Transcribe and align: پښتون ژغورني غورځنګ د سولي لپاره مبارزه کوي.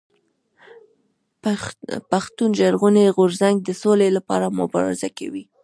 پښتون 2.11 2.49
ژغورني 2.59 3.05
غورځنګ 3.15 3.55
د 3.63 3.69
سولي 3.81 4.09
لپاره 4.17 4.55
مبارزه 4.59 5.09
کوي. 5.17 5.43